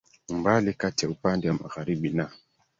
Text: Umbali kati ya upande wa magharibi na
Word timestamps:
Umbali 0.29 0.71
kati 0.81 1.03
ya 1.05 1.09
upande 1.11 1.43
wa 1.47 1.53
magharibi 1.61 2.09
na 2.17 2.25